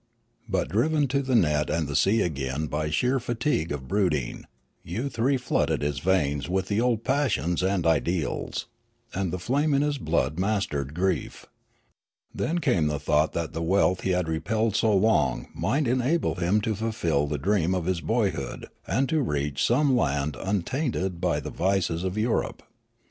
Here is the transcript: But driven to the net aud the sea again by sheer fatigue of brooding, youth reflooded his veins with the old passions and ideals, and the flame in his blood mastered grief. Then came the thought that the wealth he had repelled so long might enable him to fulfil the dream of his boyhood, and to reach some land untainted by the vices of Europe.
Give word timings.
But 0.49 0.69
driven 0.69 1.07
to 1.09 1.21
the 1.21 1.35
net 1.35 1.69
aud 1.69 1.85
the 1.85 1.95
sea 1.95 2.23
again 2.23 2.65
by 2.65 2.89
sheer 2.89 3.19
fatigue 3.19 3.71
of 3.71 3.87
brooding, 3.87 4.45
youth 4.83 5.17
reflooded 5.17 5.83
his 5.83 5.99
veins 5.99 6.49
with 6.49 6.69
the 6.69 6.81
old 6.81 7.03
passions 7.03 7.61
and 7.61 7.85
ideals, 7.85 8.65
and 9.13 9.31
the 9.31 9.37
flame 9.37 9.75
in 9.75 9.83
his 9.83 9.99
blood 9.99 10.39
mastered 10.39 10.95
grief. 10.95 11.45
Then 12.33 12.57
came 12.57 12.87
the 12.87 12.97
thought 12.97 13.33
that 13.33 13.53
the 13.53 13.61
wealth 13.61 14.01
he 14.01 14.09
had 14.09 14.27
repelled 14.27 14.75
so 14.75 14.91
long 14.91 15.49
might 15.53 15.87
enable 15.87 16.33
him 16.33 16.61
to 16.61 16.73
fulfil 16.73 17.27
the 17.27 17.37
dream 17.37 17.75
of 17.75 17.85
his 17.85 18.01
boyhood, 18.01 18.69
and 18.87 19.07
to 19.09 19.21
reach 19.21 19.63
some 19.63 19.95
land 19.95 20.35
untainted 20.35 21.21
by 21.21 21.39
the 21.39 21.51
vices 21.51 22.03
of 22.03 22.17
Europe. 22.17 22.63